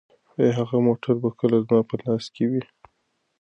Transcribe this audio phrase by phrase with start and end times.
[0.39, 2.61] ایا هغه موټر به کله زما په لاس کې وي؟